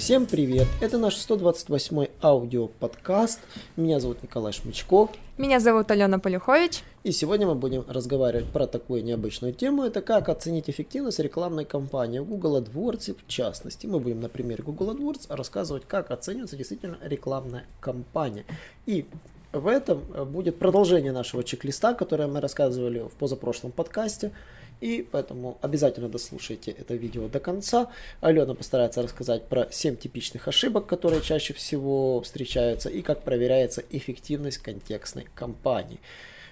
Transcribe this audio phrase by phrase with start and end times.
[0.00, 0.66] Всем привет!
[0.80, 3.38] Это наш 128 аудиоподкаст.
[3.76, 5.10] Меня зовут Николай Шмычков.
[5.36, 6.82] Меня зовут Алена Полюхович.
[7.04, 9.84] И сегодня мы будем разговаривать про такую необычную тему.
[9.84, 13.86] Это как оценить эффективность рекламной кампании в Google AdWords в частности.
[13.86, 18.46] Мы будем на примере Google AdWords рассказывать, как оценивается действительно рекламная кампания.
[18.86, 19.04] И
[19.52, 20.00] в этом
[20.32, 24.32] будет продолжение нашего чек-листа, которое мы рассказывали в позапрошлом подкасте.
[24.80, 27.90] И поэтому обязательно дослушайте это видео до конца.
[28.20, 34.58] Алена постарается рассказать про 7 типичных ошибок, которые чаще всего встречаются, и как проверяется эффективность
[34.58, 36.00] контекстной кампании.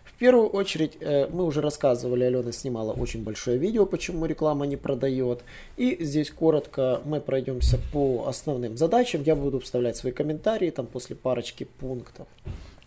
[0.05, 4.77] В первую очередь, э, мы уже рассказывали, Алена снимала очень большое видео, почему реклама не
[4.77, 5.43] продает.
[5.77, 9.23] И здесь коротко мы пройдемся по основным задачам.
[9.23, 12.27] Я буду вставлять свои комментарии там после парочки пунктов.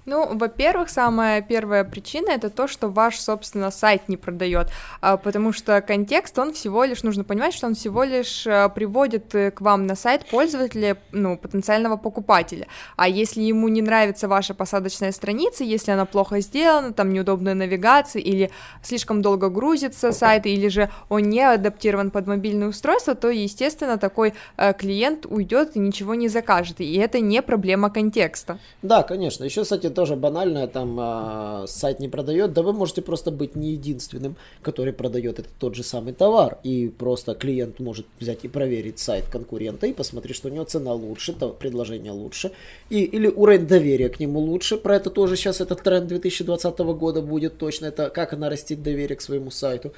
[0.05, 5.53] Ну, во-первых, самая первая причина это то, что ваш, собственно, сайт не продает, а, потому
[5.53, 9.61] что контекст, он всего лишь, нужно понимать, что он всего лишь а, приводит э, к
[9.61, 15.63] вам на сайт пользователя, ну, потенциального покупателя, а если ему не нравится ваша посадочная страница,
[15.63, 18.49] если она плохо сделана, там неудобная навигация, или
[18.81, 24.33] слишком долго грузится сайт, или же он не адаптирован под мобильное устройство, то, естественно, такой
[24.57, 28.57] э, клиент уйдет и ничего не закажет, и это не проблема контекста.
[28.81, 33.31] Да, конечно, еще, кстати, тоже банальное, там а, сайт не продает, да вы можете просто
[33.31, 38.44] быть не единственным, который продает этот тот же самый товар, и просто клиент может взять
[38.44, 42.52] и проверить сайт конкурента и посмотреть, что у него цена лучше, то предложение лучше,
[42.89, 47.22] и, или уровень доверия к нему лучше, про это тоже сейчас этот тренд 2020 года
[47.22, 49.94] будет точно, это как нарастить доверие к своему сайту.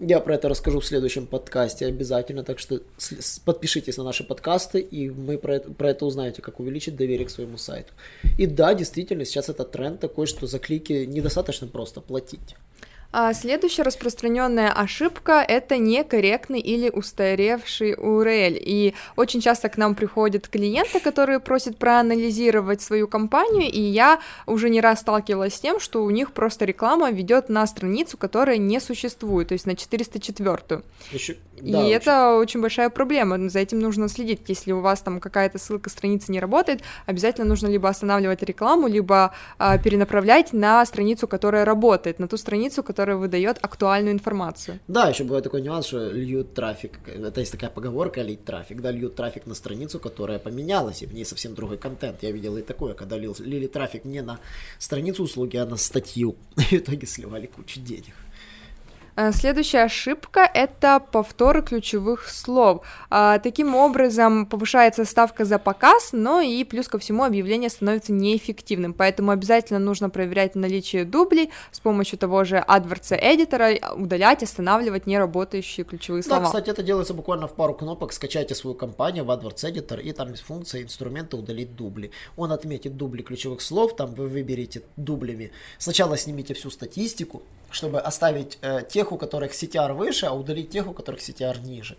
[0.00, 2.80] Я про это расскажу в следующем подкасте обязательно, так что
[3.44, 7.30] подпишитесь на наши подкасты, и мы про это, про это узнаете, как увеличить доверие к
[7.30, 7.92] своему сайту.
[8.38, 12.56] И да, действительно, сейчас это тренд такой, что за клики недостаточно просто платить.
[13.12, 18.56] А следующая распространенная ошибка— это некорректный или устаревший URL.
[18.56, 24.70] И очень часто к нам приходят клиенты, которые просят проанализировать свою компанию, и я уже
[24.70, 28.78] не раз сталкивалась с тем, что у них просто реклама ведет на страницу, которая не
[28.78, 30.82] существует, то есть на 404.
[31.10, 31.36] Еще...
[31.62, 34.40] И да, это очень большая проблема, за этим нужно следить.
[34.48, 39.34] Если у вас там какая-то ссылка страницы не работает, обязательно нужно либо останавливать рекламу, либо
[39.58, 44.78] а, перенаправлять на страницу, которая работает, на ту страницу, которая которая выдает актуальную информацию.
[44.88, 46.98] Да, еще бывает такой нюанс, что льют трафик.
[47.06, 51.14] Это есть такая поговорка лить трафик, да, льют трафик на страницу, которая поменялась, и в
[51.14, 52.22] ней совсем другой контент.
[52.22, 54.38] Я видел и такое, когда лил, лили трафик не на
[54.78, 56.36] страницу услуги, а на статью.
[56.56, 58.14] И в итоге сливали кучу денег.
[59.16, 62.84] Э, следующая ошибка– это повторы ключевых слов.
[63.10, 68.92] А, таким образом, повышается ставка за показ, но и плюс ко всему объявление становится неэффективным,
[68.92, 75.84] поэтому обязательно нужно проверять наличие дублей с помощью того же AdWords эдитора, удалять, останавливать неработающие
[75.84, 76.40] ключевые слова.
[76.40, 78.12] Да, кстати, это делается буквально в пару кнопок.
[78.12, 82.10] Скачайте свою компанию в AdWords Editor, и там есть функция инструмента удалить дубли.
[82.36, 85.52] Он отметит дубли ключевых слов, там вы выберете дублями.
[85.78, 90.86] Сначала снимите всю статистику, чтобы оставить э, тех, у которых CTR выше, а удалить тех,
[90.86, 91.96] у которых CTR ниже.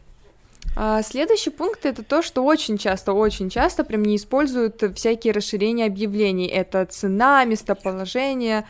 [0.76, 5.86] А следующий пункт это то, что очень часто, очень часто прям не используют всякие расширения
[5.88, 6.48] объявлений.
[6.48, 8.66] Это цена, местоположение,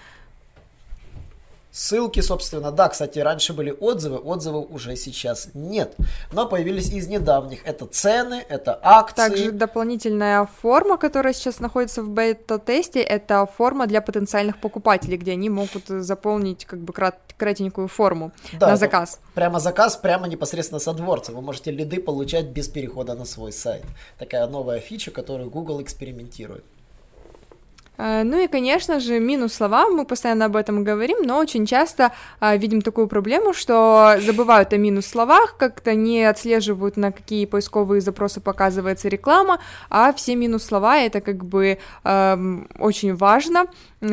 [1.72, 5.96] Ссылки, собственно, да, кстати, раньше были отзывы, отзывов уже сейчас нет.
[6.34, 7.66] Но появились из недавних.
[7.66, 9.30] Это цены, это акции.
[9.30, 15.50] Также дополнительная форма, которая сейчас находится в бета-тесте, это форма для потенциальных покупателей, где они
[15.50, 19.20] могут заполнить как бы крат кратенькую форму да, на заказ.
[19.34, 21.32] Прямо заказ, прямо непосредственно с AdWords.
[21.32, 23.84] Вы можете лиды получать без перехода на свой сайт.
[24.20, 26.64] Такая новая фича, которую Google экспериментирует.
[27.98, 32.12] Э, ну и, конечно же, минус слова, мы постоянно об этом говорим, но очень часто
[32.40, 38.02] а, видим такую проблему, что забывают о минус словах, как-то не отслеживают, на какие поисковые
[38.02, 39.60] запросы показывается реклама,
[39.90, 42.40] а все минус слова это как бы а,
[42.80, 43.66] очень важно,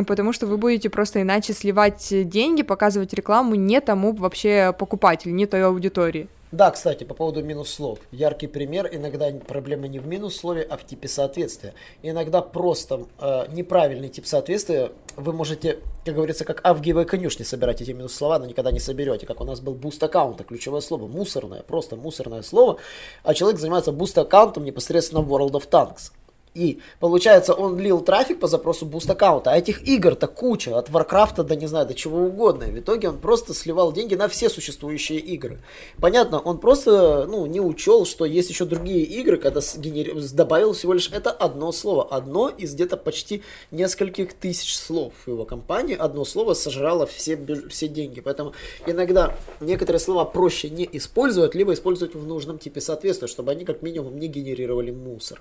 [0.06, 5.46] потому что вы будете просто иначе сливать деньги, показывать рекламу не тому вообще покупателю, не
[5.46, 6.28] той аудитории.
[6.50, 7.98] Да, кстати, по поводу минус слов.
[8.10, 8.88] Яркий пример.
[8.90, 11.74] Иногда проблема не в минус слове, а в типе соответствия.
[12.02, 17.90] Иногда просто э, неправильный тип соответствия вы можете, как говорится, как авгиевой конюшни собирать эти
[17.90, 19.26] минус слова, но никогда не соберете.
[19.26, 22.78] Как у нас был буст аккаунта, ключевое слово, мусорное, просто мусорное слово.
[23.24, 26.12] А человек занимается буст аккаунтом непосредственно в World of Tanks.
[26.58, 31.38] И получается, он лил трафик по запросу буст аккаунта, а этих игр-то куча, от Warcraft
[31.38, 32.66] а до, не знаю, до чего угодно.
[32.66, 35.60] В итоге он просто сливал деньги на все существующие игры.
[36.00, 40.12] Понятно, он просто, ну, не учел, что есть еще другие игры, когда сгенери...
[40.32, 42.08] добавил всего лишь это одно слово.
[42.10, 45.96] Одно из где-то почти нескольких тысяч слов его компании.
[45.96, 47.38] Одно слово сожрало все,
[47.70, 48.20] все деньги.
[48.20, 48.52] Поэтому
[48.84, 53.82] иногда некоторые слова проще не использовать, либо использовать в нужном типе соответствия, чтобы они как
[53.82, 55.40] минимум не генерировали мусор.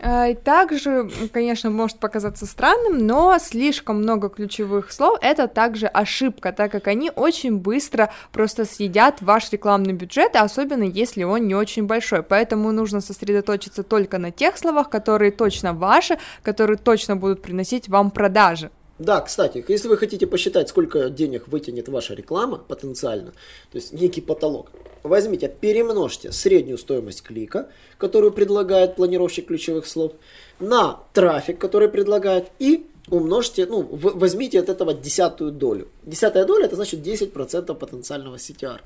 [0.00, 6.70] А, также, конечно, может показаться странным, но слишком много ключевых слов— это также ошибка, так
[6.70, 12.22] как они очень быстро просто съедят ваш рекламный бюджет, особенно если он не очень большой.
[12.22, 18.10] Поэтому нужно сосредоточиться только на тех словах, которые точно ваши, которые точно будут приносить вам
[18.10, 18.70] продажи.
[18.98, 23.30] Да, кстати, если вы хотите посчитать, сколько денег вытянет ваша реклама потенциально,
[23.70, 24.72] то есть некий потолок,
[25.04, 30.12] возьмите, перемножьте среднюю стоимость клика, которую предлагает планировщик ключевых слов,
[30.58, 35.88] на трафик, который предлагает, и умножьте, ну, возьмите от этого десятую долю.
[36.02, 38.80] Десятая доля это значит 10% потенциального CTR.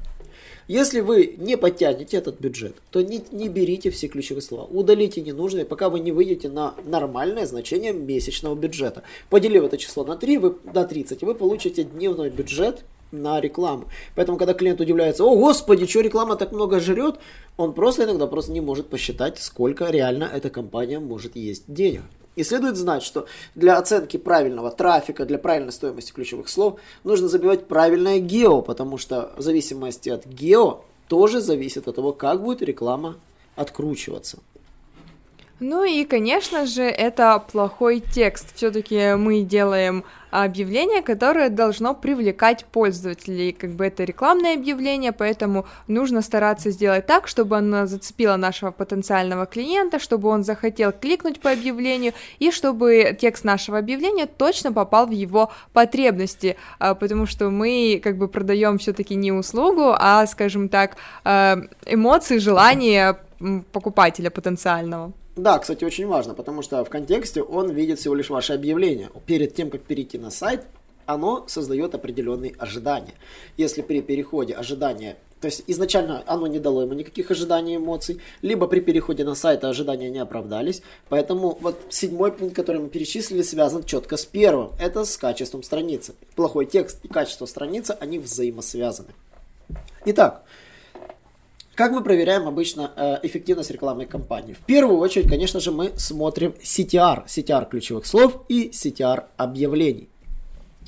[0.69, 4.65] Если вы не подтянете этот бюджет, то не, не берите все ключевые слова.
[4.65, 9.03] Удалите ненужные, пока вы не выйдете на нормальное значение месячного бюджета.
[9.31, 13.85] Поделив это число на 3, вы, на 30, вы получите дневной бюджет на рекламу.
[14.15, 17.17] Поэтому, когда клиент удивляется, о господи, что реклама так много жрет,
[17.57, 22.03] он просто иногда просто не может посчитать, сколько реально эта компания может есть денег.
[22.35, 27.67] И следует знать, что для оценки правильного трафика, для правильной стоимости ключевых слов, нужно забивать
[27.67, 33.17] правильное гео, потому что в зависимости от гео тоже зависит от того, как будет реклама
[33.55, 34.39] откручиваться.
[35.65, 38.57] Ну и, конечно же, это плохой текст.
[38.57, 43.53] Все-таки мы делаем объявление, которое должно привлекать пользователей.
[43.53, 49.47] Как бы это рекламное объявление, поэтому нужно стараться сделать так, чтобы оно зацепило нашего потенциального
[49.47, 55.13] клиента, чтобы он захотел кликнуть по объявлению и чтобы текст нашего объявления точно попал в
[55.13, 60.97] его потребности, а, потому что мы как бы продаем все-таки не услугу, а, скажем так,
[61.23, 63.17] а, эмоции, желания
[63.71, 65.13] покупателя потенциального.
[65.35, 69.09] Да, кстати, очень важно, потому что в контексте он видит всего лишь ваше объявление.
[69.25, 70.67] Перед тем, как перейти на сайт,
[71.07, 73.15] оно создает определенные ожидания.
[73.57, 78.69] Если при переходе ожидания, то есть изначально оно не дало ему никаких ожиданий, эмоций, либо
[78.69, 83.85] при переходе на сайт ожидания не оправдались, поэтому вот седьмой пункт, который мы перечислили, связан
[83.85, 86.15] четко с первым, это с качеством страницы.
[86.37, 89.15] Плохой текст и качество страницы, они взаимосвязаны.
[90.05, 90.45] Итак,
[91.75, 94.53] как мы проверяем обычно э, эффективность рекламной кампании?
[94.53, 100.12] В первую очередь, конечно же, мы смотрим CTR, CTR ключевых слов и CTR объявлений.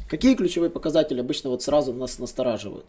[0.08, 2.86] Какие ключевые показатели обычно вот сразу нас настораживают?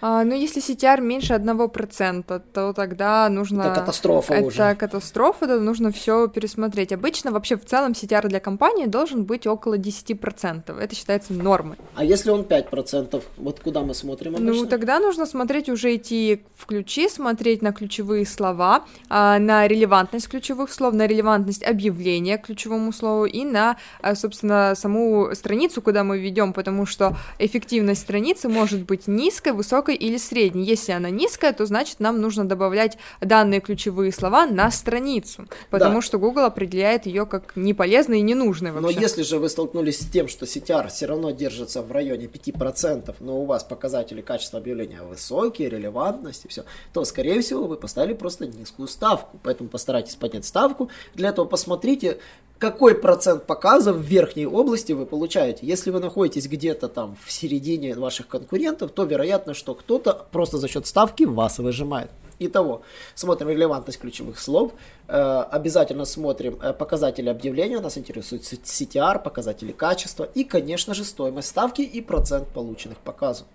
[0.00, 3.62] А, ну, если CTR меньше 1%, то тогда нужно...
[3.62, 4.74] Это катастрофа Это уже.
[4.74, 6.92] катастрофа, да, нужно все пересмотреть.
[6.92, 10.78] Обычно вообще в целом CTR для компании должен быть около 10%.
[10.78, 11.76] Это считается нормой.
[11.94, 14.52] А если он 5%, вот куда мы смотрим обычно?
[14.52, 20.28] Ну, тогда нужно смотреть, уже идти в ключи, смотреть на ключевые слова, а, на релевантность
[20.28, 26.02] ключевых слов, на релевантность объявления к ключевому слову и на, а, собственно, саму страницу, куда
[26.02, 30.64] мы ведем, потому что эффективность страницы может быть низкой, высокой или средней.
[30.64, 36.02] Если она низкая, то значит нам нужно добавлять данные ключевые слова на страницу, потому да.
[36.02, 38.96] что Google определяет ее как неполезной и ненужной вообще.
[38.96, 43.14] Но если же вы столкнулись с тем, что CTR все равно держится в районе 5%,
[43.20, 46.64] но у вас показатели качества объявления высокие, релевантность и все,
[46.94, 49.38] то, скорее всего, вы поставили просто низкую ставку.
[49.42, 50.88] Поэтому постарайтесь поднять ставку.
[51.14, 52.18] Для этого посмотрите,
[52.58, 55.66] какой процент показов в верхней области вы получаете.
[55.66, 60.68] Если вы находитесь где-то там в середине ваших конкурентов, то вероятно, что кто-то просто за
[60.68, 62.10] счет ставки вас выжимает.
[62.38, 62.82] Итого,
[63.14, 64.72] смотрим релевантность ключевых слов,
[65.08, 71.48] э, обязательно смотрим э, показатели объявления, нас интересует CTR, показатели качества и, конечно же, стоимость
[71.48, 73.46] ставки и процент полученных показов.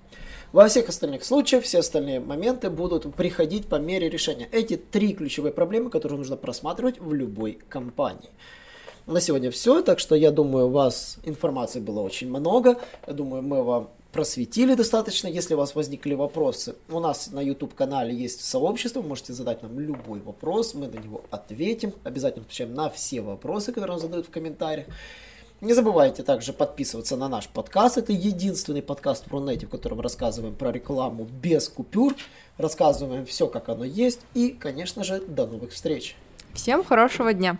[0.52, 4.50] Во всех остальных случаях все остальные моменты будут приходить по мере решения.
[4.52, 8.32] Эти три ключевые проблемы, которые нужно просматривать в любой компании.
[9.08, 12.78] На сегодня все, так что я думаю, у вас информации было очень много.
[13.08, 15.28] Я думаю, мы вам просветили достаточно.
[15.28, 20.20] Если у вас возникли вопросы, у нас на YouTube-канале есть сообщество, можете задать нам любой
[20.20, 21.94] вопрос, мы на него ответим.
[22.04, 24.88] Обязательно отвечаем на все вопросы, которые нам задают в комментариях.
[25.62, 28.00] Не забывайте также подписываться на наш подкаст.
[28.00, 32.16] Это единственный подкаст в Рунете, в котором рассказываем про рекламу без купюр.
[32.58, 34.22] Рассказываем все, как оно есть.
[34.34, 36.16] И, конечно же, до новых встреч.
[36.56, 37.60] Всем хорошего дня!